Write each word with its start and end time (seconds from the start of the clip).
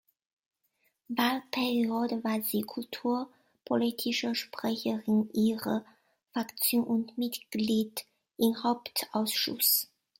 Wahlperiode 1.09 2.23
war 2.23 2.41
sie 2.41 2.61
Kulturpolitische 2.63 4.33
Sprecherin 4.33 5.29
ihrer 5.31 5.85
Fraktion 6.33 6.85
und 6.85 7.19
Mitglied 7.19 8.03
im 8.39 8.63
Hauptausschuss. 8.63 9.91